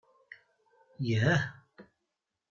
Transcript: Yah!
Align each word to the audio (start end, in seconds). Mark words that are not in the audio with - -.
Yah! 1.09 1.39